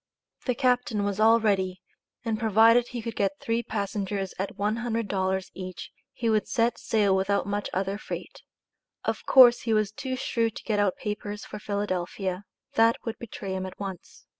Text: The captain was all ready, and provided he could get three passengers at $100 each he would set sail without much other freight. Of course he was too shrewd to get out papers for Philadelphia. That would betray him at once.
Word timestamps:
The 0.47 0.55
captain 0.55 1.03
was 1.03 1.19
all 1.19 1.39
ready, 1.39 1.79
and 2.25 2.39
provided 2.39 2.87
he 2.87 3.03
could 3.03 3.15
get 3.15 3.39
three 3.39 3.61
passengers 3.61 4.33
at 4.39 4.57
$100 4.57 5.51
each 5.53 5.91
he 6.11 6.27
would 6.27 6.47
set 6.47 6.79
sail 6.79 7.15
without 7.15 7.45
much 7.45 7.69
other 7.71 7.99
freight. 7.99 8.41
Of 9.05 9.27
course 9.27 9.59
he 9.59 9.73
was 9.75 9.91
too 9.91 10.15
shrewd 10.15 10.55
to 10.55 10.63
get 10.63 10.79
out 10.79 10.95
papers 10.97 11.45
for 11.45 11.59
Philadelphia. 11.59 12.45
That 12.73 12.95
would 13.05 13.19
betray 13.19 13.53
him 13.53 13.67
at 13.67 13.79
once. 13.79 14.25